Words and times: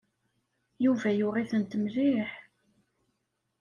Yuba 0.83 1.09
yuɣ-itent 1.19 1.77
mliḥ. 1.83 2.29